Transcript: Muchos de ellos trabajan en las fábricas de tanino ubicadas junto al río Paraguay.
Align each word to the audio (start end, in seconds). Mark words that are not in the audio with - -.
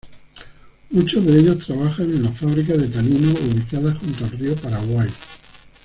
Muchos 0.89 1.23
de 1.27 1.39
ellos 1.39 1.63
trabajan 1.63 2.09
en 2.09 2.23
las 2.23 2.35
fábricas 2.35 2.75
de 2.75 2.87
tanino 2.87 3.29
ubicadas 3.33 3.99
junto 3.99 4.25
al 4.25 4.31
río 4.31 4.55
Paraguay. 4.55 5.07